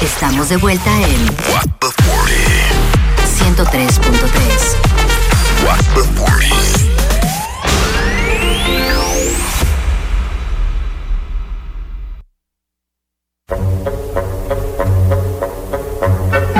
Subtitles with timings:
[0.00, 3.64] Estamos de vuelta en What the 40.
[3.64, 5.64] 103.3.
[5.64, 6.50] What the 40.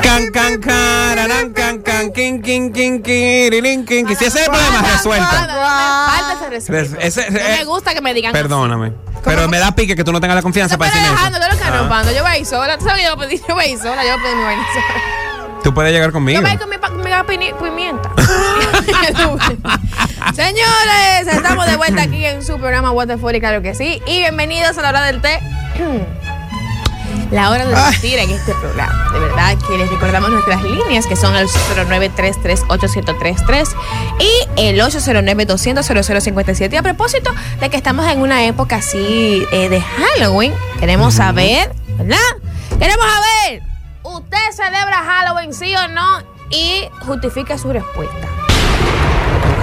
[0.03, 4.17] Can, can, cararán, can, can, kin, kin, kin, kiririn, kin, kin.
[4.17, 5.27] Si ese es el problema, resuelto.
[5.27, 6.97] Falta ese respeto.
[6.97, 8.93] Res- ese- no eh, me gusta que me digan Perdóname.
[9.25, 11.45] Pero me da pique que tú no tengas la confianza para estoy decirme dejando, tú
[11.45, 11.95] lo que eso.
[11.95, 12.13] Ah.
[12.13, 12.79] Yo voy a ir sola.
[12.79, 13.43] ¿Tú sabes que yo voy a pedir?
[13.49, 14.05] Yo voy a ir sola.
[14.05, 15.21] Yo voy a pedir mi vaina sola.
[15.63, 16.47] Tú puedes llegar conmigo.
[16.47, 16.77] A ir con mi,
[17.39, 18.11] mi pimienta.
[20.35, 24.01] Señores, estamos de vuelta aquí en su programa What the Fury, claro que sí.
[24.07, 25.41] Y bienvenidos a la hora del té.
[27.31, 29.09] La hora de mentir en este programa.
[29.13, 32.65] De verdad que les recordamos nuestras líneas que son el 0933
[34.19, 36.73] y el 809-200-0057.
[36.73, 37.31] Y a propósito
[37.61, 42.19] de que estamos en una época así eh, de Halloween, queremos saber, ¿verdad?
[42.79, 43.63] Queremos saber,
[44.03, 46.23] ¿usted celebra Halloween sí o no?
[46.51, 48.27] Y justifique su respuesta.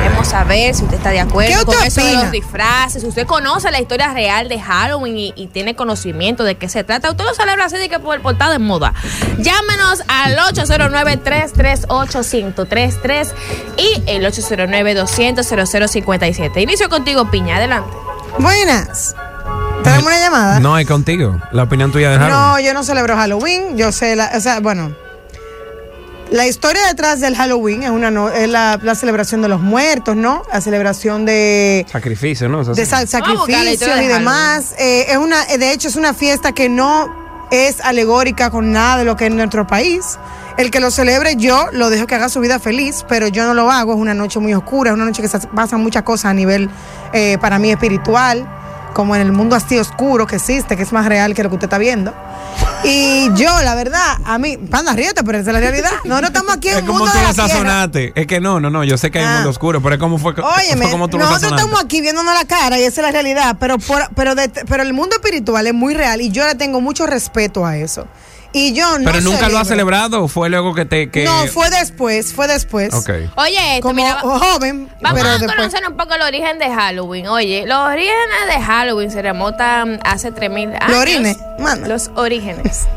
[0.08, 2.24] Queremos saber si usted está de ¿Qué acuerdo con usted eso de opina?
[2.24, 6.56] los disfraces, si usted conoce la historia real de Halloween y, y tiene conocimiento de
[6.56, 7.12] qué se trata.
[7.12, 8.94] Usted lo celebra así de que por el portado en moda.
[9.38, 13.28] Llámenos al 809-338-1033
[13.78, 16.62] y el 809-200-0057.
[16.62, 17.58] Inicio contigo, Piña.
[17.58, 17.90] Adelante.
[18.40, 19.14] Buenas.
[19.84, 20.60] ¿Tenemos una llamada?
[20.62, 21.38] No, hay contigo.
[21.52, 22.66] La opinión tuya de No, Halloween.
[22.66, 23.78] yo no celebro Halloween.
[23.78, 24.96] Yo sé, la, o sea, bueno.
[26.32, 30.16] La historia detrás del Halloween es, una, no- es la, la celebración de los muertos,
[30.16, 30.44] ¿no?
[30.52, 32.64] La celebración de, Sacrificio, ¿no?
[32.64, 34.76] De sa- sacrificios de y demás.
[34.78, 39.06] Eh, es una, de hecho, es una fiesta que no es alegórica con nada de
[39.06, 40.20] lo que es nuestro país.
[40.58, 43.54] El que lo celebre, yo lo dejo que haga su vida feliz, pero yo no
[43.54, 43.94] lo hago.
[43.94, 46.70] Es una noche muy oscura, es una noche que se pasan muchas cosas a nivel,
[47.14, 48.46] eh, para mí, espiritual,
[48.98, 51.56] como en el mundo así oscuro que existe, que es más real que lo que
[51.56, 52.16] usted está viendo.
[52.84, 55.92] Y yo, la verdad, a mí, panda, ríete, pero esa es la realidad.
[56.04, 57.50] No, no estamos aquí en Es un como mundo tú de lo la tierra.
[57.54, 58.14] sazonaste.
[58.20, 58.84] Es que no, no, no.
[58.84, 59.36] Yo sé que hay un Ah.
[59.36, 61.66] mundo oscuro, pero es como fue, Óyeme, fue como tú lo nosotros sazonaste.
[61.68, 64.82] estamos aquí viéndonos la cara y esa es la realidad, pero por- pero de- pero
[64.82, 68.08] el mundo espiritual es muy real y yo le tengo mucho respeto a eso.
[68.54, 69.66] Y yo no Pero nunca lo celebro.
[69.66, 71.10] celebrado o fue luego que te.
[71.12, 71.26] Que...
[71.26, 72.94] No, fue después, fue después.
[72.94, 73.10] Ok.
[73.36, 75.56] Oye, esto, Como mira, joven, Vamos pero a después.
[75.56, 77.28] conocer un poco el origen de Halloween.
[77.28, 80.80] Oye, los orígenes de Halloween se remontan hace 3000 años.
[80.90, 81.38] Los orígenes.
[81.88, 82.88] Los orígenes.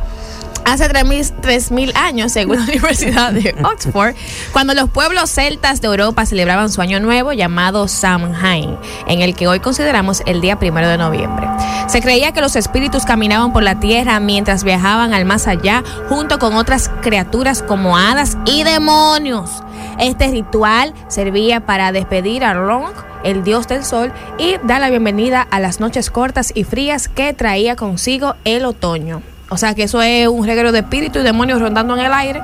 [0.65, 4.15] Hace 3000 3000 años, según la Universidad de Oxford,
[4.53, 8.76] cuando los pueblos celtas de Europa celebraban su año nuevo llamado Samhain,
[9.06, 11.47] en el que hoy consideramos el día primero de noviembre.
[11.88, 16.38] Se creía que los espíritus caminaban por la tierra mientras viajaban al más allá, junto
[16.38, 19.50] con otras criaturas como hadas y demonios.
[19.99, 22.93] Este ritual servía para despedir a Long,
[23.25, 27.32] el dios del sol, y dar la bienvenida a las noches cortas y frías que
[27.32, 29.22] traía consigo el otoño.
[29.50, 32.41] O sea que eso es un reguero de espíritus y demonios rondando en el aire.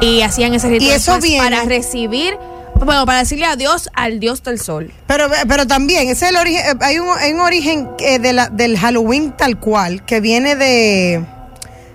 [0.00, 2.38] Y hacían ese ritual eso para recibir,
[2.76, 4.90] bueno, para decirle adiós al dios del sol.
[5.06, 8.32] Pero, pero también, ese es el origen, eh, hay un, hay un origen eh, de
[8.32, 11.22] la, del Halloween tal cual, que viene de,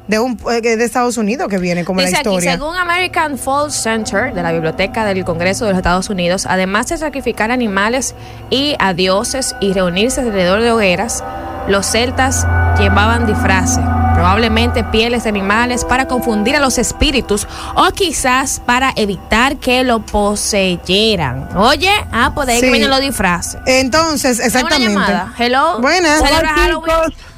[0.08, 2.52] de, un, eh, de Estados Unidos, que viene como Dice la aquí, historia.
[2.52, 6.98] según American Falls Center de la Biblioteca del Congreso de los Estados Unidos, además de
[6.98, 8.14] sacrificar animales
[8.52, 11.24] y a dioses y reunirse alrededor de hogueras,
[11.68, 12.46] los celtas
[12.78, 13.84] llevaban disfraces,
[14.16, 20.00] probablemente pieles de animales, para confundir a los espíritus o quizás para evitar que lo
[20.00, 21.50] poseyeran.
[21.58, 23.60] Oye, ah, pues de ahí que vienen los disfraces.
[23.68, 24.96] Entonces, exactamente.
[24.96, 25.34] Una.
[25.38, 25.80] Hello.
[25.82, 26.22] Buenas.
[26.22, 26.56] ¿Celebra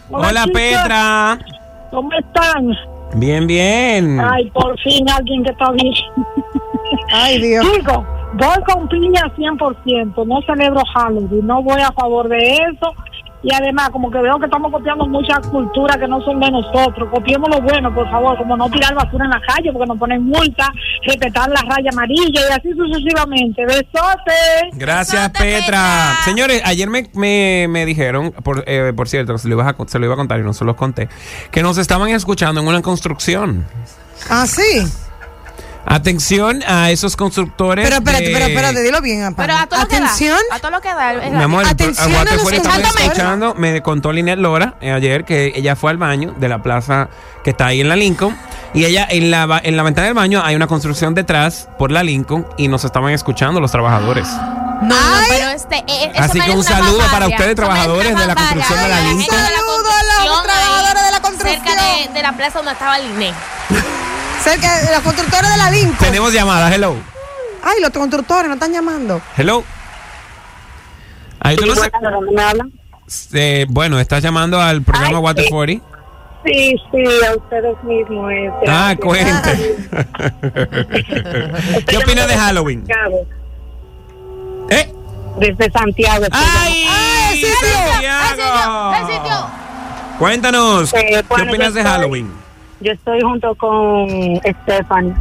[0.10, 0.30] Hola.
[0.30, 0.62] Hola, chicos.
[0.62, 1.40] Petra.
[1.92, 2.70] ¿Cómo están?
[3.16, 4.20] Bien, bien.
[4.20, 5.94] Ay, por fin alguien que está bien.
[7.12, 7.66] Ay, Dios.
[7.74, 10.28] Chicos, voy con piña 100%.
[10.28, 11.48] No celebro Halloween.
[11.48, 12.94] No voy a favor de eso.
[13.48, 17.08] Y además, como que veo que estamos copiando muchas culturas que no son de nosotros.
[17.10, 18.38] Copiemos lo bueno, por favor.
[18.38, 20.68] Como no tirar basura en la calle porque nos ponen multa.
[21.06, 23.64] Respetar la raya amarilla y así sucesivamente.
[24.74, 25.62] Gracias, Besote, Petra.
[25.62, 26.16] Petra.
[26.26, 29.98] Señores, ayer me, me, me dijeron, por, eh, por cierto, se lo, iba a, se
[29.98, 31.08] lo iba a contar y no se los conté,
[31.50, 33.66] que nos estaban escuchando en una construcción.
[34.30, 35.07] Ah, sí.
[35.90, 37.86] Atención a esos constructores.
[37.86, 39.48] Pero espérate, de- pero espérate, dilo bien, Amparo.
[39.48, 40.36] Pero a todo Atención.
[40.36, 40.56] lo que da.
[40.56, 40.90] A todo lo que
[41.30, 41.38] da.
[41.38, 42.52] Mi amor, Atención a a los
[43.00, 43.56] escuchando.
[43.56, 47.08] Me contó Linet Lora eh, ayer que ella fue al baño de la plaza
[47.44, 48.38] que está ahí en la Lincoln.
[48.74, 51.90] Y ella, en la, ba- en la ventana del baño, hay una construcción detrás por
[51.90, 54.28] la Lincoln y nos estaban escuchando los trabajadores.
[54.82, 54.96] No, no,
[55.30, 55.78] pero este.
[55.88, 59.00] eh, eso Así que un saludo para ustedes, trabajadores de la construcción de la.
[59.02, 59.38] Lincoln.
[59.42, 61.64] La Saludo a los trabajadores de la construcción.
[61.66, 63.34] Cerca de, de la plaza donde estaba el INE.
[64.50, 65.98] Cerca de los constructores de la Lincoln.
[66.00, 66.96] Tenemos llamada, hello.
[67.64, 69.22] Ay, los constructores no están llamando.
[69.36, 69.64] Hello.
[71.40, 72.72] Ahí tú no sé- ¿Dónde me hablan?
[73.34, 75.50] Eh, bueno, estás llamando al programa Ay, Water sí.
[75.50, 75.86] 40.
[76.46, 78.32] Sí, sí, a ustedes mismos.
[78.32, 79.76] eh, Ah, cuente.
[81.88, 82.84] ¿Qué opinas de Halloween?
[82.86, 83.28] desde Santiago,
[84.70, 84.94] ¿Eh?
[85.40, 86.26] Desde Santiago.
[86.32, 86.88] ¡Ay!
[87.32, 87.68] ¡El sitio!
[87.90, 88.94] Santiago!
[88.94, 89.48] ¡El sitio!
[90.20, 92.47] Cuéntanos, Eh, ¿qué opinas de estoy- Halloween?
[92.80, 94.08] Yo estoy junto con
[94.64, 95.14] Stephanie.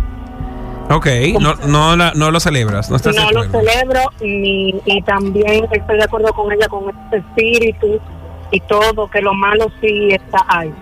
[0.91, 1.07] Ok,
[1.41, 5.97] no, no, la- no lo celebras, no estás No lo celebro ni, y también estoy
[5.97, 7.99] de acuerdo con ella con este espíritu
[8.53, 10.73] y todo, que lo malo sí está ahí.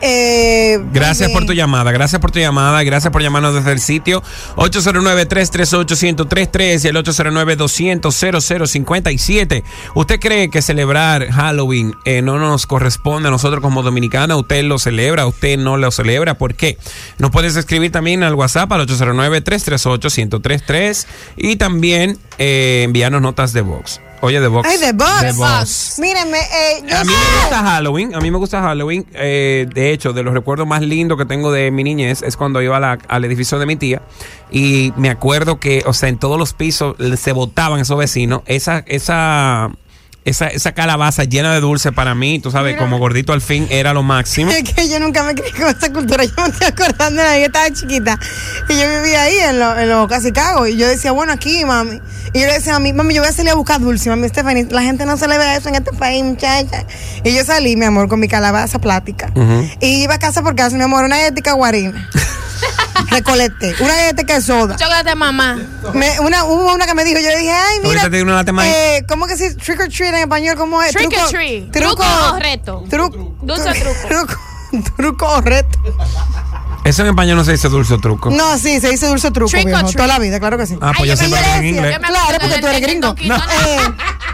[0.00, 4.22] Eh, Gracias por tu llamada, gracias por tu llamada, gracias por llamarnos desde el sitio
[4.56, 9.62] 809-338-1033 y el 809-200-0057.
[9.94, 14.40] ¿Usted cree que celebrar Halloween eh, no nos corresponde a nosotros como dominicanos?
[14.40, 15.26] ¿Usted lo celebra?
[15.26, 16.34] ¿Usted no lo celebra?
[16.34, 16.78] ¿Por qué?
[17.18, 21.06] Nos puedes escribir también al WhatsApp al 809-338-1033
[21.36, 24.00] y también eh, enviarnos notas de voz.
[24.22, 24.68] Oye, de Vox.
[24.68, 25.20] Ay, Vox.
[25.20, 25.98] De De Vox.
[26.00, 29.06] Mírenme, eh, yo A mí me gusta Halloween, a mí me gusta Halloween.
[29.14, 32.60] eh, de hecho, de los recuerdos más lindos que tengo de mi niñez es cuando
[32.62, 34.02] iba a la- al edificio de mi tía
[34.50, 38.42] y me acuerdo que, o sea, en todos los pisos se botaban esos vecinos.
[38.46, 39.70] Esa, esa,
[40.26, 43.94] esa, esa calabaza llena de dulce para mí, tú sabes, como gordito al fin, era
[43.94, 44.50] lo máximo.
[44.56, 46.24] Es que yo nunca me crié con esa cultura.
[46.24, 48.18] Yo me estoy acordando de la que estaba chiquita.
[48.68, 50.66] Y yo vivía ahí en los en lo Chicago.
[50.66, 52.00] Y yo decía, bueno, aquí, mami.
[52.32, 54.10] Y yo le decía a mami, mami, yo voy a salir a buscar dulce.
[54.10, 56.84] Mami, Stephanie, la gente no celebra eso en este país, muchacha.
[57.22, 59.30] Y yo salí, mi amor, con mi calabaza plástica.
[59.36, 59.70] Ujú.
[59.80, 62.10] Y iba a casa por casa, mi amor, una galletita guarina.
[63.10, 63.74] Recolecté.
[63.80, 64.76] Una galletita de soda.
[64.76, 65.56] Chocolate mamá.
[65.94, 67.88] Me- una, hubo una que me dijo, yo le dije, ay, mira.
[67.88, 68.66] Ahorita te digo una lata más.
[68.66, 70.56] eh, ¿Cómo que se trick or treat en español?
[70.56, 70.92] ¿Cómo es?
[70.92, 71.70] Trick or treat.
[71.72, 71.96] Truco.
[71.96, 72.04] ¿Truco
[72.34, 72.84] o reto?
[72.88, 73.36] Truco.
[73.42, 73.96] Dulce o truco.
[74.08, 74.34] Truco.
[74.96, 75.78] Truco o reto.
[76.84, 78.30] Eso en español no se dice dulce o truco.
[78.30, 79.80] No, sí, se dice dulce truco, Trick or viejo.
[79.88, 79.96] treat.
[79.96, 80.76] Toda la vida, claro que sí.
[80.80, 81.98] Ah, pues Ay, yo siempre me hablo en inglés.
[81.98, 83.14] Claro, porque tú eres gringo.
[83.24, 83.36] No.
[83.36, 83.78] Eh,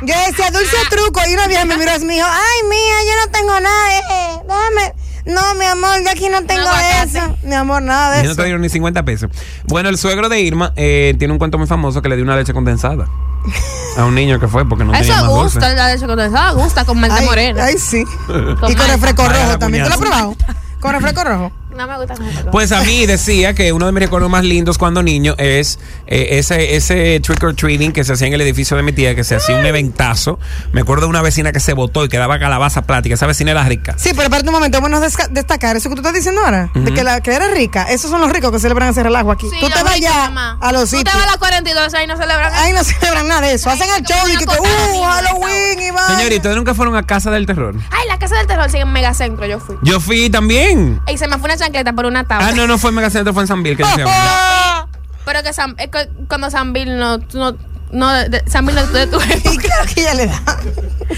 [0.03, 3.25] yo decía dulce truco y una vieja me miró y me dijo, ay, mía, yo
[3.25, 4.95] no tengo nada, eh, déjame.
[5.25, 6.69] No, mi amor, yo aquí no tengo
[7.05, 7.37] eso.
[7.45, 8.37] Mi amor, nada de Y no eso.
[8.37, 9.31] te dieron ni 50 pesos.
[9.69, 12.37] Bueno, el suegro de Irma eh, tiene un cuento muy famoso que le dio una
[12.37, 13.07] leche condensada
[13.97, 15.59] a un niño que fue porque no tenía Eso más dulce.
[15.59, 17.65] gusta, la leche condensada gusta con mente Ay, morena.
[17.65, 18.05] ay, sí.
[18.27, 18.87] Con Y con malta.
[18.89, 19.85] refresco Ay, rojo la también.
[19.85, 20.37] ¿Tú lo has probado?
[20.81, 21.53] Con refresco rojo.
[21.77, 22.51] No me gusta con esa cosa.
[22.51, 26.29] Pues a mí decía que uno de mis recuerdos más lindos cuando niño es eh,
[26.39, 29.25] ese, ese trick or treating que se hacía en el edificio de mi tía, que
[29.25, 30.39] se hacía un eventazo.
[30.73, 33.15] Me acuerdo de una vecina que se botó y que daba calabaza plática.
[33.15, 33.95] Esa vecina era rica.
[33.97, 36.93] Sí, pero espérate un momento, bueno desca- destacar eso que tú estás diciendo ahora, de
[36.93, 39.49] que la que era rica, esos son los ricos que celebran ese relajo aquí.
[39.51, 40.59] Sí, tú te vas ya mamá.
[40.61, 41.13] a los Tú sitios.
[41.13, 43.71] te vas a las 42 ahí no celebran Ahí no celebran nada de eso.
[43.71, 46.07] Hacen el show y que, uh, Halloween y va.
[46.09, 47.75] Señorita, ¿ustedes nunca fueron a Casa del Terror?
[47.91, 49.77] Ay, la casa del terror, sí, en Megacentro yo fui.
[49.83, 51.01] Yo fui también.
[51.13, 52.49] Y se me fue una chancleta por una tabla.
[52.49, 53.95] Ah, no, no fue en Megacentro, fue en San Bill, que uno.
[55.25, 57.57] Pero que San, es que cuando San Bill no, no,
[57.93, 59.19] no, de, de- San Bill no de tu
[59.53, 60.43] Y claro que ella le da.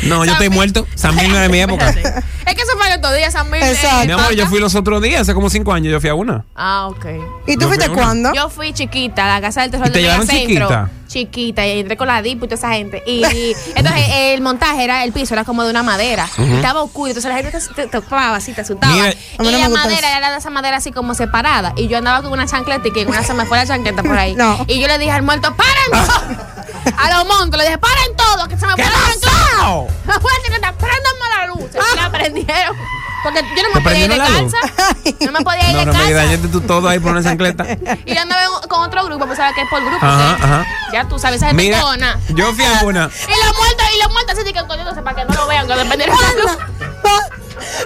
[0.05, 0.87] No, yo estoy San- muerto.
[0.95, 1.89] San Bill no es de mi época.
[1.89, 2.19] Espérate.
[2.47, 3.63] Es que eso fue estos días, San Bill.
[3.63, 4.07] eh, Exacto.
[4.07, 6.45] Mi amor, yo fui los otros días, hace como cinco años, yo fui a una.
[6.55, 7.07] Ah, ok.
[7.47, 8.33] ¿Y tú Yo fuiste cuándo?
[8.35, 10.69] Yo fui chiquita a la casa del terror ¿Y te de llevaron Megacentro.
[10.69, 10.91] chiquita?
[11.15, 13.01] Chiquita, y entré con la DIP y toda esa gente.
[13.07, 13.23] Y
[13.77, 16.29] entonces el montaje era, el piso era como de una madera.
[16.39, 18.93] Y estaba oscuro, entonces la gente te, te tocaba así, te asustaba.
[18.93, 20.19] Mira, y la madera eso.
[20.19, 21.73] era de esa madera así como separada.
[21.77, 24.03] Y yo andaba con una chancleta y que en una se me fue la chancleta
[24.03, 24.35] por ahí.
[24.45, 24.65] No.
[24.67, 26.07] Y yo le dije al muerto, ¡paren!
[26.07, 26.95] todo".
[26.99, 28.49] a los montos le dije, ¡paren todo!
[28.49, 29.87] Que se me fue la chancleta.
[30.07, 31.71] Me fue la chancleta, ¡préndame la luz!
[31.73, 32.77] Y la prendieron.
[33.25, 34.53] Porque yo no me ¿Te podía ir la luz?
[34.53, 34.97] descalza.
[35.27, 36.15] No me podía ir No, no me descalza.
[36.15, 37.67] dañaste tú todo ahí por una chancleta.
[38.05, 40.05] Y yo andaba con otro grupo, pues sabes que es por grupo.
[40.05, 40.67] Ajá, que- ajá.
[40.93, 42.21] Ya tú sabes, esa gente Mira, cona.
[42.29, 43.11] yo fui a una.
[43.27, 45.75] Y los muertos, y los muertos así que escondiéndose para que no lo vean, que
[45.75, 46.59] dependieron de la luz.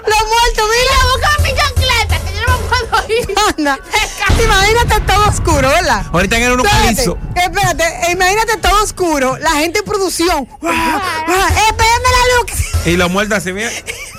[0.07, 3.29] Los muertos, Y le buscan mi chancleta, que yo no me puedo ir.
[3.29, 3.43] mira.
[3.57, 3.79] Anda.
[4.45, 6.07] Imagínate todo oscuro, ¿verdad?
[6.13, 7.19] Ahorita en un Espérate, calizo.
[7.35, 10.49] espérate, imagínate todo oscuro, la gente en producción.
[10.65, 11.25] ¡Ah!
[11.29, 11.49] ¡Ah!
[11.51, 12.87] ¡Eh, préndeme la luz!
[12.87, 13.71] Y los muertos así, mira.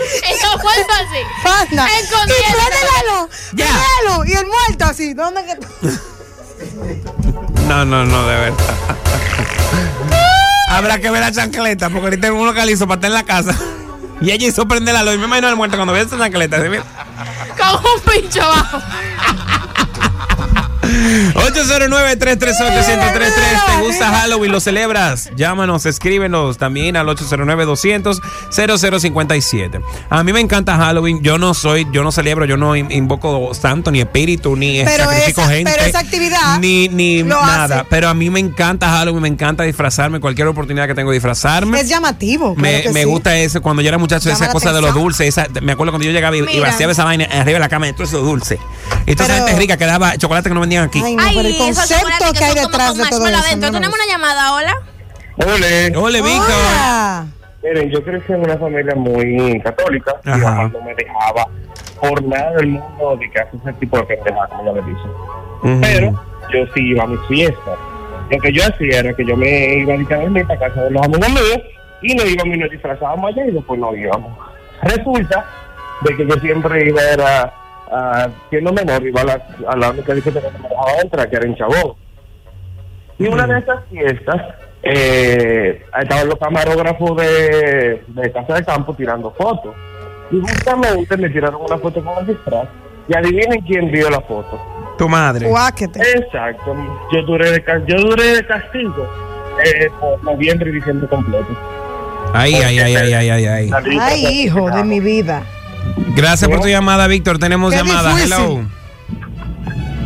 [0.30, 1.22] Y los muertos así.
[1.70, 1.84] Anda.
[1.88, 2.52] Y Escondiéndose.
[2.52, 3.28] prende la luz.
[3.52, 3.66] Ya.
[3.66, 4.22] prende la luz.
[4.28, 5.14] Y el muerto así.
[5.14, 5.54] ¿Dónde que
[7.66, 8.58] No, no, no, de verdad.
[10.70, 13.54] Habrá que ver la chancleta, porque ahorita en uno calizo para estar en la casa.
[14.20, 15.14] Y ella hizo prender la luz.
[15.14, 16.58] Y me imagino el muerto cuando ve esa chancleta.
[16.58, 16.84] mira.
[17.58, 18.78] Con un pincho abajo.
[21.00, 23.66] 809-338-1033.
[23.66, 24.52] ¿Te gusta Halloween?
[24.52, 25.30] ¿Lo celebras?
[25.36, 29.82] Llámanos, escríbenos también al 809-200-0057.
[30.10, 31.22] A mí me encanta Halloween.
[31.22, 35.04] Yo no soy, yo no celebro, yo no in- invoco santo, ni espíritu, ni Pero
[35.04, 35.72] sacrifico esa- gente.
[35.72, 37.64] pero esa actividad Ni, ni nada.
[37.64, 37.84] hace.
[37.88, 40.20] Pero a mí me encanta Halloween, me encanta disfrazarme.
[40.20, 41.80] Cualquier oportunidad que tengo de disfrazarme.
[41.80, 42.54] Es llamativo.
[42.54, 43.06] claro Me, que me sí.
[43.06, 43.62] gusta eso.
[43.62, 45.28] Cuando yo era muchacho, Llama esa cosa de los dulces.
[45.28, 47.90] Esa, me acuerdo cuando yo llegaba y, y vaciaba esa vaina arriba de la cama,
[47.92, 48.58] todo eso dulce.
[49.06, 51.16] Y toda esa Pero- gente rica que daba chocolate que no vendían aquí.
[51.18, 53.56] Ay, pero el esos concepto que hay detrás de todo eso.
[53.56, 54.76] no Tenemos una llamada, hola.
[55.36, 56.46] Ole, Ole, Víctor.
[56.48, 57.26] Hola.
[57.62, 60.14] Miren, yo crecí en una familia muy católica.
[60.24, 60.40] Mi Ajá.
[60.50, 61.46] mamá no me dejaba
[62.00, 65.08] por nada del mundo de que hace ese tipo de pendejadas, como ella me dice.
[65.62, 65.80] Ujú.
[65.80, 67.78] Pero yo sí iba a mis fiestas.
[68.30, 71.28] Lo que yo hacía era que yo me iba a para casa de los amigos
[71.28, 71.60] míos
[72.02, 74.38] y nos íbamos y nos disfrazábamos allá y después nos íbamos.
[74.82, 75.44] Resulta
[76.02, 77.52] de que yo siempre iba era,
[77.90, 81.36] ah, siendo menor, iba a la, a la única discoteca que me dejaba entrar, que
[81.36, 81.94] era en Chabón.
[83.18, 89.30] Y una de esas fiestas, eh, estaban los camarógrafos de, de Casa de Campo tirando
[89.32, 89.74] fotos.
[90.30, 92.68] Y justamente me tiraron una foto con el disfraz.
[93.08, 94.58] Y adivinen quién vio la foto.
[94.96, 95.48] Tu madre.
[95.48, 96.00] Guáquete.
[96.00, 96.76] Exacto.
[97.12, 99.06] Yo duré de, yo duré de castigo
[99.64, 101.48] eh, por noviembre y diciembre completo.
[102.32, 103.70] Ay, ay, ay, ay, ay, ay, ay.
[104.00, 105.42] Ay, hijo de mi vida.
[106.14, 107.38] Gracias por tu llamada, Víctor.
[107.38, 108.14] Tenemos llamada.
[108.14, 108.32] difícil.
[108.32, 108.66] Hello.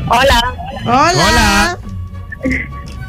[0.09, 0.55] Hola.
[0.85, 1.12] Hola.
[1.12, 1.79] Hola.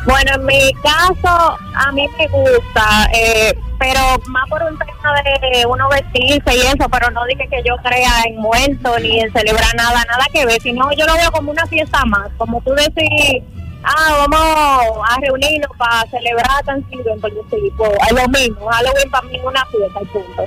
[0.05, 5.65] Bueno, en mi caso, a mí me gusta, eh, pero más por un tema de
[5.65, 9.75] uno vestirse y eso, pero no dije que yo crea en muerto ni en celebrar
[9.75, 13.41] nada, nada que ver, sino yo lo veo como una fiesta más, como tú decís,
[13.85, 19.27] ah, vamos a reunirnos para celebrar Thanksgiving, porque sí, pues, es lo mismo, Halloween para
[19.27, 20.43] mí es una fiesta, y punto,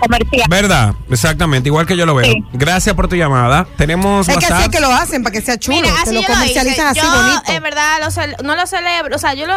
[0.00, 0.46] comercial.
[0.48, 0.94] ¿Verdad?
[1.10, 2.24] Exactamente, igual que yo lo veo.
[2.26, 2.44] Sí.
[2.52, 3.66] Gracias por tu llamada.
[3.76, 4.72] Tenemos Es que así es WhatsApp.
[4.72, 5.76] que lo hacen, para que sea chulo.
[5.80, 7.00] Mira, así lo yo comercializan hice.
[7.00, 7.52] así yo, bonito.
[7.52, 9.14] en verdad, lo no lo celebro.
[9.16, 9.54] O sea, yo lo.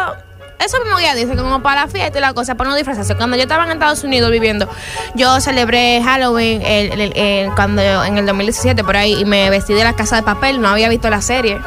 [0.60, 3.16] Eso mismo ya dice, como para la fiesta y la cosa, para no disfrazarse.
[3.16, 4.68] Cuando yo estaba en Estados Unidos viviendo,
[5.14, 9.74] yo celebré Halloween el, el- el- cuando en el 2017 por ahí y me vestí
[9.74, 10.60] de la casa de papel.
[10.60, 11.58] No había visto la serie.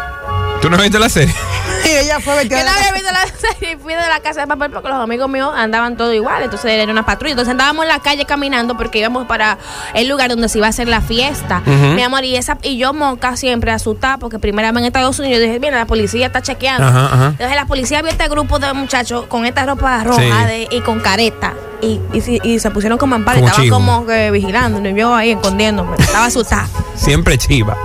[0.62, 1.34] ¿Tú no viste la serie?
[1.86, 4.42] Y ella fue vestida Yo no había visto la serie y fui de la casa
[4.42, 6.44] de papel porque los amigos míos andaban todos igual.
[6.44, 7.32] Entonces era una patrulla.
[7.32, 9.58] Entonces andábamos en la calle caminando porque íbamos para
[9.94, 11.62] el lugar donde se iba a hacer la fiesta.
[11.66, 15.40] Mi amor, y esa y yo moca siempre asustada porque primera vez en Estados Unidos
[15.42, 16.86] dije, mira, la policía está chequeando.
[16.88, 17.26] Ajá, ajá.
[17.28, 20.48] Entonces la policía vio este grupo de muchachos con esta ropa roja Sí.
[20.48, 21.54] de- y con careta.
[21.82, 23.76] Y, y, y se pusieron como par y Como estaban chivo.
[23.78, 24.88] como que vigilando.
[24.90, 25.96] Y yo ahí escondiéndome.
[26.00, 26.68] Estaba asustada.
[26.96, 27.78] Siempre chiva.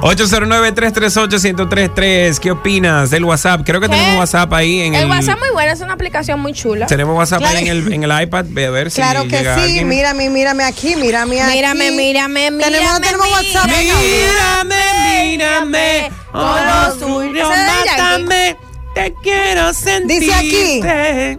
[0.00, 2.38] 809-338-1033.
[2.38, 3.60] ¿Qué opinas del WhatsApp?
[3.64, 3.94] Creo que ¿Qué?
[3.94, 5.04] tenemos WhatsApp ahí en el.
[5.04, 6.86] el WhatsApp muy bueno, es una aplicación muy chula.
[6.86, 7.58] Tenemos WhatsApp Claro.
[7.58, 8.46] ahí en el, en el iPad.
[8.48, 9.88] Ve a ver si Claro que llega sí, alguien.
[9.88, 11.52] mírame, mírame aquí, mírame aquí.
[11.54, 13.66] Mírame, mírame, Tenemos, mírame, tenemos WhatsApp.
[13.66, 14.02] mírame.
[14.02, 16.10] Mírame, mírame.
[16.32, 16.56] Todo Oh,
[17.86, 18.56] mátame.
[18.94, 20.20] Te quiero sentir.
[20.20, 20.80] Dice aquí,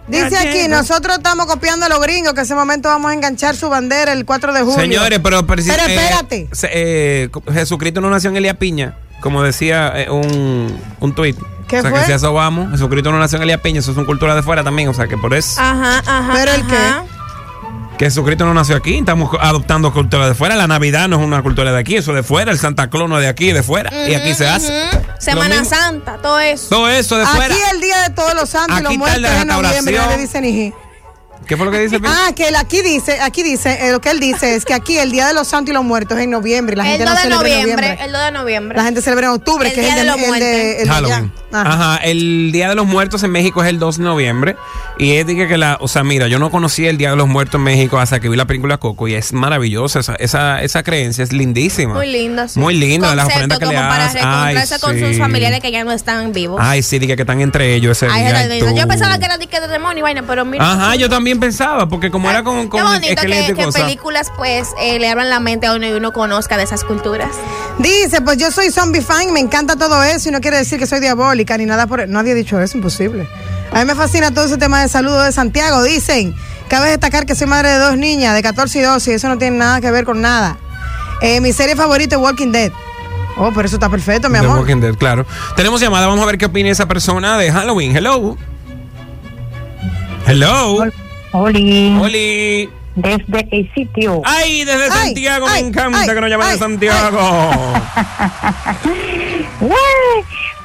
[0.08, 3.68] dice aquí, nosotros estamos copiando a los gringos que ese momento vamos a enganchar su
[3.68, 4.78] bandera el 4 de julio.
[4.78, 6.48] Señores, pero, pero, Pero eh, espérate.
[6.52, 11.36] se- eh, Jesucristo no nació en Elías Piña, como decía eh, un, un tuit.
[11.66, 12.00] ¿Qué o sea, fue?
[12.00, 14.34] que si a eso vamos, Jesucristo no nació en Elías Piña, eso es una cultura
[14.36, 16.32] de fuera también, o sea, que por eso, Ajá, ajá.
[16.34, 17.04] ¿Pero el ajá.
[17.98, 21.42] Que Jesucristo no nació aquí, estamos adoptando cultura de fuera, la Navidad no es una
[21.42, 23.62] cultura de aquí, eso es de fuera, el Santa Claus no es de aquí, de
[23.62, 24.72] fuera, y aquí se hace.
[25.18, 25.64] Semana.
[25.64, 26.68] Santa, todo eso.
[26.68, 27.54] Todo eso de fuera.
[27.54, 29.94] Aquí el día de todos los santos y los Aquí el muertos en noviembre, restauración.
[30.10, 30.72] nadie dice ni ji.
[31.46, 32.00] ¿Qué fue lo que dice?
[32.04, 34.98] Ah, que él aquí dice, aquí dice, eh, lo que él dice es que aquí
[34.98, 37.10] el día de los santos y los muertos es en noviembre la El gente 2
[37.10, 38.04] no de celebra en noviembre, noviembre.
[38.04, 38.76] el 2 de noviembre.
[38.78, 40.88] La gente celebra en octubre, El que es el de, de los el de- el
[40.88, 40.92] de.
[40.92, 41.32] Halloween.
[41.52, 41.94] Ajá.
[41.94, 41.96] Ajá.
[42.04, 44.56] el Día de los Muertos en México es el 2 de noviembre.
[44.98, 47.28] Y es de que la, o sea, mira, yo no conocía el Día de los
[47.28, 50.00] Muertos en México hasta que vi la película Coco y es maravillosa.
[50.00, 51.94] Esa, esa, esa creencia es lindísima.
[51.94, 52.58] Muy linda, sí.
[52.58, 54.22] Muy linda, las ofrendas que le como para hacen.
[54.22, 55.00] reencontrarse Ay, con sí.
[55.06, 56.60] sus familiares que ya no están vivos.
[56.62, 58.72] Ay, sí, diga que están entre ellos ese Ay, día.
[58.74, 60.64] Yo pensaba que era de, que de demonio y vaina, pero mira.
[60.70, 63.64] Ajá, yo también pensaba, porque como era con, Qué con bonito esqueleto que, y que
[63.64, 63.82] cosas.
[63.82, 67.30] películas pues eh, le abran la mente a uno y uno conozca de esas culturas.
[67.78, 70.86] Dice, pues yo soy zombie fan, me encanta todo eso y no quiere decir que
[70.86, 71.00] soy
[71.58, 73.26] ni nada por Nadie ha dicho eso, imposible.
[73.72, 75.82] A mí me fascina todo ese tema de saludo de Santiago.
[75.82, 76.34] Dicen,
[76.68, 79.38] cabe destacar que soy madre de dos niñas de 14 y 12 y eso no
[79.38, 80.58] tiene nada que ver con nada.
[81.22, 82.72] Eh, mi serie favorita es Walking Dead.
[83.38, 84.58] Oh, pero eso está perfecto, mi The amor.
[84.58, 85.26] Walking Dead, claro.
[85.56, 87.96] Tenemos llamada, vamos a ver qué opina esa persona de Halloween.
[87.96, 88.36] Hello.
[90.26, 90.84] Hello.
[91.32, 92.70] Oli, Oli.
[92.96, 94.22] Desde el sitio.
[94.24, 97.50] Ay, desde Ay, Santiago, ay, me encanta ay, que nos llamen de Santiago.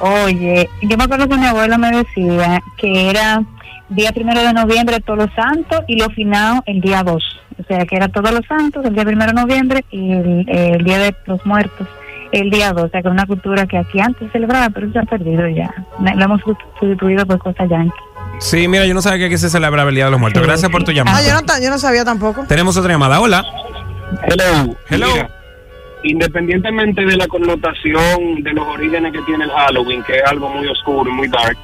[0.00, 3.44] Oye, yo me acuerdo que mi abuela me decía que era
[3.88, 7.40] día primero de noviembre todos los santos y lo final el día 2.
[7.60, 10.84] O sea, que era todos los santos el día primero de noviembre y el, el
[10.84, 11.86] día de los muertos
[12.32, 12.84] el día 2.
[12.84, 15.72] O sea, que era una cultura que aquí antes celebraba, pero se ha perdido ya.
[16.00, 18.11] Lo hemos sustituido por cosas yankees.
[18.42, 20.42] Sí, mira, yo no sabía que aquí se celebraba el Día de los Muertos.
[20.42, 21.22] Gracias por tu Ah, llamada.
[21.26, 22.44] yo no, yo no sabía tampoco.
[22.48, 23.20] Tenemos otra llamada.
[23.20, 23.44] Hola.
[24.26, 24.76] Hello.
[24.90, 25.06] Hello.
[25.14, 25.30] Mira,
[26.02, 30.66] independientemente de la connotación de los orígenes que tiene el Halloween, que es algo muy
[30.66, 31.56] oscuro y muy dark,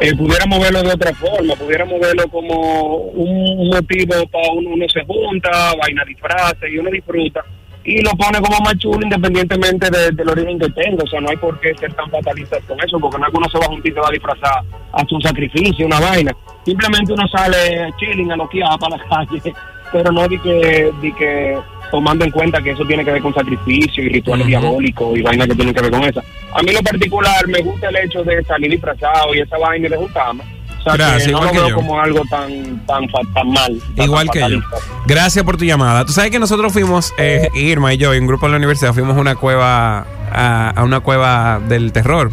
[0.00, 5.04] eh, pudiéramos verlo de otra forma, pudiéramos verlo como un motivo para uno, uno se
[5.04, 5.50] junta,
[5.80, 7.44] vaina disfraces y uno disfruta.
[7.84, 11.02] Y lo pone como más chulo independientemente de- del origen que tenga.
[11.04, 13.38] O sea, no hay por qué ser tan fatalistas con eso, porque no es que
[13.38, 14.62] uno se va a juntar y se va a disfrazar
[14.92, 16.32] a un sacrificio, una vaina.
[16.64, 19.52] Simplemente uno sale chilling, a loquear para la calle,
[19.92, 21.58] pero no di que, di que
[21.90, 25.46] tomando en cuenta que eso tiene que ver con sacrificio y rituales diabólicos y vainas
[25.48, 26.22] que tienen que ver con eso.
[26.54, 29.90] A mí lo particular me gusta el hecho de salir disfrazado y esa vaina y
[29.90, 30.42] de juntarme.
[30.84, 31.74] Sea, Gracias, que no igual lo que veo yo.
[31.76, 33.82] como algo tan, tan, tan mal.
[33.96, 34.58] tan Igual que yo.
[35.06, 36.04] Gracias por tu llamada.
[36.04, 38.92] Tú sabes que nosotros fuimos, eh, Irma y yo, y un grupo de la universidad,
[38.92, 42.30] fuimos a una cueva, a, a una cueva del terror.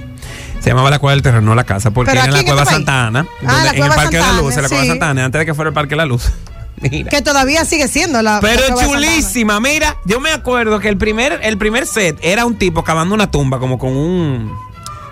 [0.60, 2.62] Se llamaba la Cueva del Terror, no la casa, porque ¿Pero era en la Cueva
[2.62, 2.76] este?
[2.76, 4.86] Santa Ana, Ah, en el Parque de la Luz, en la Cueva.
[4.86, 6.30] Santa Ana, antes de que fuera el Parque de la Luz.
[6.78, 7.10] Mira.
[7.10, 8.40] Que todavía sigue siendo la.
[8.42, 9.60] Pero la chulísima.
[9.60, 13.32] Mira, yo me acuerdo que el primer, el primer set era un tipo cavando una
[13.32, 14.52] tumba como con un.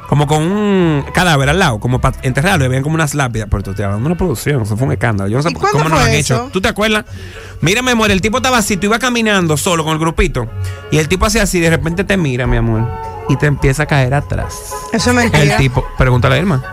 [0.09, 3.47] Como con un cadáver al lado, como para enterrarlo, y habían como unas lápidas.
[3.49, 5.29] Pero tú te hablando de una producción, eso fue un escándalo.
[5.29, 6.35] Yo no sé ¿Y cuándo cómo no lo fue han eso?
[6.35, 6.49] hecho.
[6.51, 7.05] ¿Tú te acuerdas?
[7.61, 10.49] Mira, mi amor, el tipo estaba así, tú ibas caminando solo con el grupito,
[10.91, 12.89] y el tipo hacía así, de repente te mira, mi amor,
[13.29, 14.73] y te empieza a caer atrás.
[14.91, 15.43] Eso es mentira.
[15.43, 16.63] El tipo, pregúntale a Irma.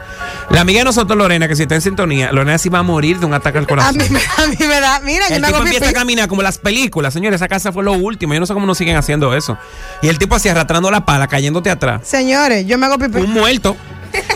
[0.50, 3.18] La amiga de nosotros, Lorena, que si está en sintonía, Lorena sí va a morir
[3.18, 3.96] de un ataque al A corazón.
[3.98, 5.00] mí, me- a mí me da.
[5.00, 5.96] Mira, yo El me tipo hago empieza pipí.
[5.96, 7.40] a caminar como las películas, señores.
[7.40, 8.32] Esa casa fue lo último.
[8.32, 9.58] Yo no sé cómo no siguen haciendo eso.
[10.02, 12.02] Y el tipo así arrastrando la pala, cayéndote atrás.
[12.04, 13.18] Señores, yo me hago pipí.
[13.18, 13.76] Un muerto.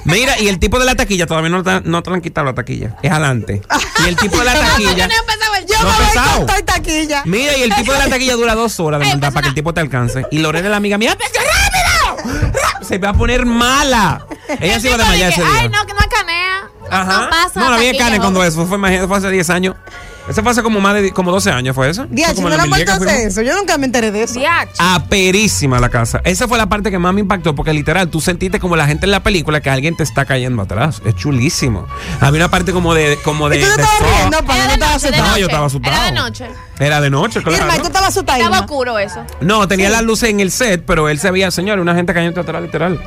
[0.04, 2.54] Mira, y el tipo de la taquilla todavía no, te- no te han quitado la
[2.54, 2.96] taquilla.
[3.02, 3.62] Es adelante.
[4.04, 5.08] Y el tipo de la taquilla.
[5.60, 6.36] No Yo No me ha voy pesado.
[6.38, 7.22] con toda taquilla.
[7.26, 9.48] Mira, y el tipo de la taquilla dura dos horas de Ey, verdad para que
[9.50, 10.26] el tipo te alcance.
[10.30, 12.50] Y Lorena, la amiga mía, ¡rápido!
[12.52, 12.86] ¡Rápido!
[12.86, 14.26] Se va a poner mala.
[14.60, 15.50] Ella se iba a desmayar ese día.
[15.60, 15.89] Ay, no, no.
[16.90, 17.22] Ajá.
[17.24, 17.60] No pasa.
[17.60, 18.66] No, no había taquilla, carne cuando eso.
[18.66, 19.76] Fue, fue hace 10 años.
[20.28, 22.06] Eso fue hace como más de como 12 años, ¿fue eso?
[22.06, 23.32] Como no en le han 2010 vuelto a que hacer fuimos.
[23.32, 23.42] eso.
[23.42, 24.34] Yo nunca me enteré de eso.
[24.34, 24.72] Diacho.
[24.78, 26.20] Aperísima la casa.
[26.24, 29.06] Esa fue la parte que más me impactó porque literal tú sentiste como la gente
[29.06, 31.02] en la película que alguien te está cayendo atrás.
[31.04, 31.86] Es chulísimo.
[32.20, 34.38] Había una parte como de como de, ¿Y tú de estabas riendo?
[34.38, 35.28] Era ¿No de estabas asustado?
[35.30, 35.96] No, yo estaba asustado.
[35.96, 36.46] Era de noche.
[36.78, 37.58] Era de noche, claro.
[37.64, 39.24] Irma, ¿y tú estabas asustada, Estaba oscuro eso.
[39.40, 42.40] No, tenía las luces en el set, pero él se veía, señor, una gente cayendo
[42.40, 43.00] atrás literal.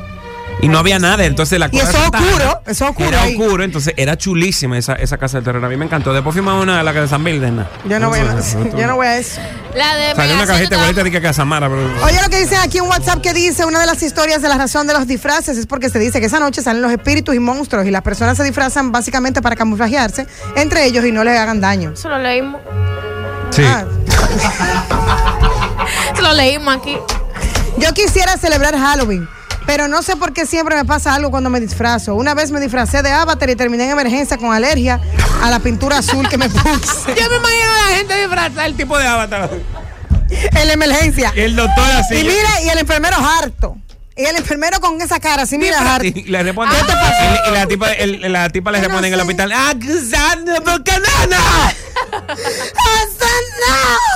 [0.62, 3.22] Y no había nada, entonces la Y cosa eso es oscuro, eso es oscuro Era
[3.22, 3.36] ahí.
[3.36, 5.62] oscuro, entonces era chulísima esa, esa casa del terror.
[5.64, 6.14] A mí me encantó.
[6.14, 7.66] Después fuimos a una de la de San Bilden.
[7.84, 8.36] Yo no voy a,
[8.76, 9.40] yo no voy a eso.
[9.74, 11.82] La de Salió una cajita igualita de que Casamara, pero.
[12.04, 14.56] Oye, lo que dicen aquí en WhatsApp que dice, una de las historias de la
[14.56, 17.40] razón de los disfraces es porque se dice que esa noche salen los espíritus y
[17.40, 21.60] monstruos y las personas se disfrazan básicamente para camuflajearse entre ellos y no les hagan
[21.60, 21.90] daño.
[21.92, 22.60] Eso lo leímos.
[23.50, 23.62] Sí.
[23.66, 23.84] Ah,
[26.14, 26.96] Eso lo leímos aquí.
[27.78, 29.28] yo quisiera celebrar Halloween,
[29.66, 32.14] pero no sé por qué siempre me pasa algo cuando me disfrazo.
[32.14, 35.00] Una vez me disfracé de Avatar y terminé en emergencia con alergia
[35.42, 38.76] a la pintura azul que me puse Yo me imagino a la gente disfrazada el
[38.76, 39.50] tipo de avatar.
[40.30, 41.32] en la emergencia.
[41.36, 42.16] Y el doctor así.
[42.16, 43.76] Y mira, y el enfermero harto.
[44.16, 46.06] Y el enfermero con esa cara, así mira harto.
[46.06, 46.76] Y le responde.
[46.76, 47.42] ¿Qué te pasa?
[47.48, 49.50] Y, la tipa, el- la tipa le no responde en el hospital.
[49.52, 51.38] ¡Acusando por canana!
[52.12, 53.30] ¡Asa
[53.66, 53.98] no!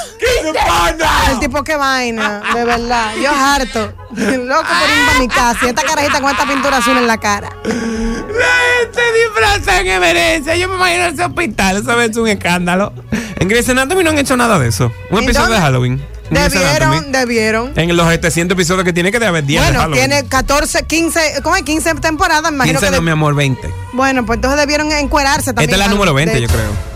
[1.30, 3.12] El tipo, qué vaina, de verdad.
[3.22, 3.92] Yo harto.
[4.10, 5.58] Loco por irme a mi casa.
[5.64, 7.50] Y esta carajita con esta pintura azul en la cara.
[7.64, 10.56] La gente disfraza en emergencia.
[10.56, 11.76] Yo me imagino ese hospital.
[11.78, 12.92] Eso es un escándalo.
[13.36, 14.92] En Grey's Anatomy no han hecho nada de eso.
[15.10, 16.02] Un ¿En episodio de Halloween.
[16.30, 17.72] Debieron, debieron.
[17.76, 21.40] En los 700 episodios que tiene que debe haber 10 de Bueno, tiene 14, 15,
[21.42, 21.62] ¿cómo es?
[21.62, 22.96] 15 temporadas, imagino 15 que.
[22.98, 23.72] no, mi amor, 20.
[23.94, 25.70] Bueno, pues entonces debieron encuerarse también.
[25.70, 26.87] Esta es la número 20, De- yo creo.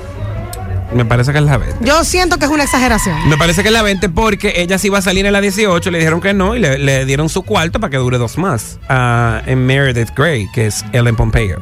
[0.95, 1.85] Me parece que es la 20.
[1.85, 3.29] Yo siento que es una exageración.
[3.29, 5.91] Me parece que es la 20 porque ella sí iba a salir en la 18,
[5.91, 8.79] le dijeron que no y le, le dieron su cuarto para que dure dos más.
[8.89, 11.61] ah, en Meredith Grey, que es Ellen Pompeo.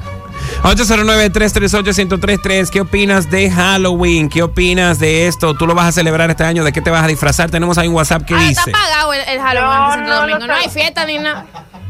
[0.63, 2.71] 809-338-1033.
[2.71, 4.29] ¿Qué opinas de Halloween?
[4.29, 5.55] ¿Qué opinas de esto?
[5.55, 6.65] ¿Tú lo vas a celebrar este año?
[6.65, 7.51] ¿De qué te vas a disfrazar?
[7.51, 8.61] Tenemos ahí un WhatsApp que Ah, dice.
[8.67, 10.39] está apagado el, el Halloween No, no, Domingo.
[10.41, 11.47] no No hay fiesta ni nada.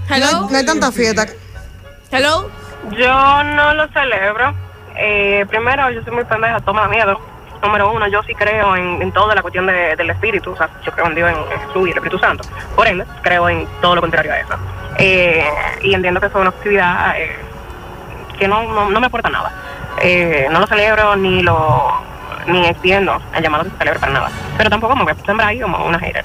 [0.09, 0.49] No, Hello.
[0.51, 1.27] no hay tanta fiesta.
[2.11, 2.51] Hello.
[2.99, 4.55] Yo no lo celebro.
[4.97, 7.19] Eh, primero, yo soy muy pendeja, toma miedo.
[7.63, 10.53] Número uno, yo sí creo en, en toda la cuestión de- del espíritu.
[10.53, 12.49] O sea, yo creo en Dios, en Jesús y el Espíritu Santo.
[12.75, 14.55] Por ende, creo en todo lo contrario a eso.
[14.99, 15.45] Eh,
[15.83, 17.37] y entiendo que eso es una actividad eh,
[18.39, 19.53] que no, no, no me aporta nada.
[20.03, 22.09] Eh, no lo celebro ni lo
[22.47, 24.31] ni extiendo el llamado que se celebre para nada.
[24.57, 26.25] Pero tampoco me voy a sembrar ahí como una hater.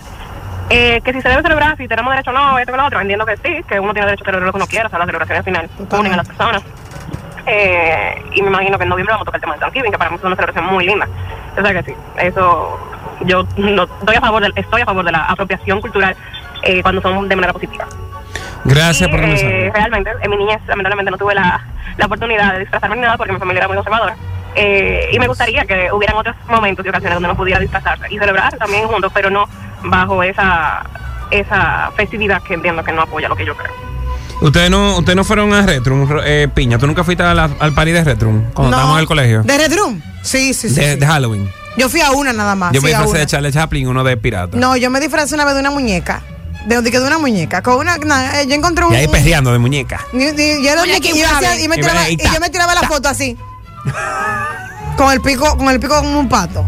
[0.70, 3.00] Eh, que si se debe celebrar, si tenemos derecho o no, esto y lo otro,
[3.02, 4.98] entiendo que sí, que uno tiene derecho a celebrar lo que uno quiera, o sea,
[4.98, 5.70] las celebraciones al final
[6.00, 6.64] unen a las personas.
[7.48, 9.98] Eh, y me imagino que en noviembre vamos a tocar el tema del Thanksgiving, que
[9.98, 11.08] para mí es una celebración muy linda.
[11.58, 12.80] O sea que sí, eso
[13.22, 16.16] yo no, estoy a favor del, estoy a favor de la apropiación cultural
[16.64, 17.86] eh, cuando son de manera positiva.
[18.66, 21.64] Gracias Y, por eh, realmente, en mi niñez, lamentablemente, no tuve la,
[21.98, 24.16] la oportunidad de disfrazarme ni nada porque mi familia era muy conservadora.
[24.56, 28.18] Eh, y me gustaría que hubieran otros momentos y ocasiones donde uno pudiera disfrazarse y
[28.18, 29.48] celebrar también juntos, pero no
[29.84, 30.84] bajo esa
[31.32, 33.74] esa festividad que entiendo que no apoya lo que yo creo.
[34.42, 36.78] Ustedes no, ustedes no fueron a Retrum, eh, Piña.
[36.78, 38.78] ¿Tú nunca fuiste a la- al party de Retrum cuando No.
[38.78, 39.44] estábamos en el colegio?
[39.44, 40.02] ¿De Red Room?
[40.24, 40.76] Sí, sí, sí.
[40.76, 41.00] de, sí.
[41.00, 41.50] de Halloween.
[41.78, 42.72] Yo fui a una nada más.
[42.74, 43.20] Yo me fui a disfracé una.
[43.20, 44.58] de Charlie Chaplin, uno de pirata.
[44.58, 46.22] No, yo me disfrazé una vez de una muñeca.
[46.68, 47.62] De, de, de una muñeca.
[47.62, 48.94] Con una, na- eh, yo encontré un.
[48.94, 50.02] Y ahí perreando de muñeca.
[50.14, 51.64] y- y- yo era un Muñeca muñeca y yo hacía- inflable.
[51.64, 52.88] y me Y tiraba, ahí y ta, yo me tiraba la ta.
[52.88, 53.38] foto así.
[54.98, 56.68] con el pico, con el pico como un pato.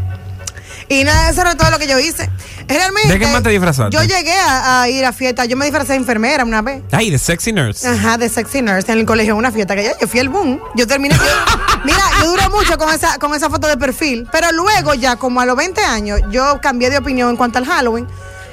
[0.89, 2.30] Y nada, eso era todo lo que yo hice.
[2.67, 3.10] Realmente.
[3.10, 3.95] ¿De qué más te disfrazaste?
[3.95, 5.47] Yo llegué a, a ir a fiestas.
[5.47, 6.82] Yo me disfrazé de enfermera una vez.
[6.91, 7.88] Ay, de Sexy Nurse.
[7.88, 10.60] Ajá, de sexy nurse en el colegio, una fiesta que yo, yo fui el boom.
[10.76, 11.15] Yo terminé.
[11.15, 11.21] yo-
[11.86, 15.41] mira, yo duré mucho con esa, con esa foto de perfil, pero luego ya como
[15.41, 18.08] a los 20 años, yo cambié de opinión en cuanto al Halloween.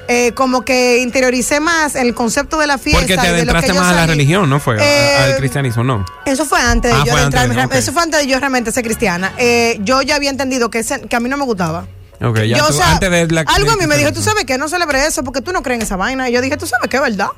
[0.07, 3.01] Eh, como que interioricé más el concepto de la fiesta.
[3.01, 4.77] Porque te adentraste más a la religión, ¿no fue?
[4.79, 6.05] Eh, al cristianismo, ¿no?
[6.27, 7.75] Eso fue antes de Ah, yo fue antes, entrarme- ok.
[7.75, 9.33] Eso fue antes de yo realmente ser cristiana.
[9.39, 11.87] Eh, yo ya había entendido que, ese- que a mí no me gustaba.
[12.21, 13.43] Ok, ya yo, tú, o sea, antes de la.
[13.43, 15.81] algo a mí me dijo, tú sabes que no celebré eso porque tú no crees
[15.81, 16.29] en esa vaina.
[16.29, 17.29] Y yo dije, tú sabes que es verdad.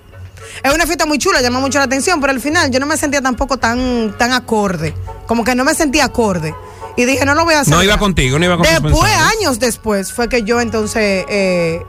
[0.62, 2.97] Es una fiesta muy chula, llama mucho la atención, pero al final yo no me
[2.97, 4.95] sentía tampoco tan, tan acorde.
[5.27, 6.55] Como que no me sentía acorde.
[6.97, 7.75] Y dije, no lo voy a hacer.
[7.75, 11.83] No iba contigo, no iba con tus Después, años después, fue que yo entonces eh,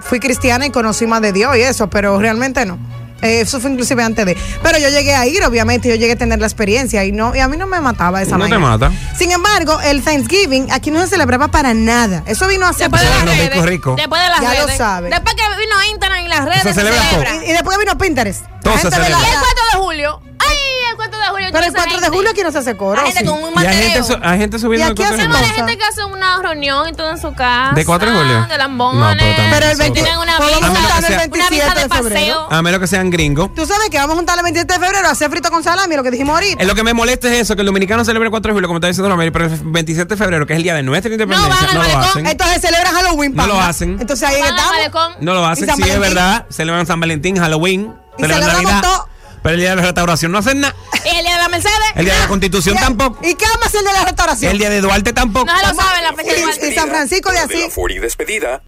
[0.00, 2.78] fui cristiana y conocí más de Dios y eso, pero realmente no.
[3.24, 4.36] Eh, eso fue inclusive antes de.
[4.62, 7.40] Pero yo llegué a ir, obviamente, yo llegué a tener la experiencia y no y
[7.40, 8.92] a mí no me mataba esa No te mata.
[9.18, 12.22] Sin embargo, el Thanksgiving aquí no se celebraba para nada.
[12.26, 13.50] Eso vino hace Después de las no, redes.
[13.50, 13.94] rico, rico.
[13.96, 14.78] Después de las Ya lo redes.
[14.78, 15.08] sabe.
[15.10, 16.62] Después que vino Instagram y las redes.
[16.62, 17.22] Se celebra todo.
[17.46, 18.44] y, y después vino Pinterest.
[18.62, 19.20] Todo La se gente ve celebra.
[19.20, 19.40] la- Y el
[21.54, 23.00] Pero el esa 4 de julio aquí no se hace coro.
[23.00, 23.26] La gente sí.
[23.26, 24.04] con un Y hay gente, mateo.
[24.04, 25.50] su- hay gente subiendo Y el aquí cuatro de hacemos- julio.
[25.52, 27.74] Hay gente que hace una reunión y todo en su casa.
[27.74, 28.46] ¿De 4 de julio?
[28.46, 29.00] De lambones.
[29.00, 31.16] No, pero también Pero el eso- 20 Tienen una Podemos A vista, juntarnos el sea-
[31.16, 32.36] una 27 vista de de febrero.
[32.44, 32.58] paseo.
[32.58, 33.54] A menos que sean gringos.
[33.54, 35.94] Tú sabes que vamos a juntar el 27 de febrero a hacer frito con salami,
[35.96, 36.62] lo que dijimos ahorita.
[36.62, 38.68] Eh, Lo que me molesta es eso, que el dominicano celebra el 4 de julio,
[38.68, 41.12] como está diciendo Romero, pero el 27 de febrero, que es el día de nuestra
[41.12, 42.04] independencia, van al no, lo malecón.
[42.10, 42.26] hacen.
[42.26, 43.34] Entonces celebran Halloween.
[43.34, 43.68] No lo pana.
[43.68, 43.96] hacen.
[44.00, 44.76] Entonces ahí Van al estamos.
[44.76, 45.12] malecón.
[45.20, 46.14] No lo hacen, ¿Y San sí es Valentín?
[46.14, 46.46] verdad.
[46.50, 48.82] Celebran San Valentín, Halloween, Y celebran celebramos Navidad.
[48.82, 49.08] todo.
[49.44, 50.74] Pero el día de la restauración no hacen nada.
[51.04, 51.74] Y el día de la Mercedes.
[51.96, 53.18] El día de la Constitución ¿Y- tampoco.
[53.22, 54.50] ¿Y qué vamos a hacer de la restauración?
[54.52, 55.44] El día de Duarte tampoco.
[55.44, 56.74] No se lo saben la fecha de Y-.
[56.74, 57.74] San Francisco de Desde la así.
[57.74, 58.62] 40 despedida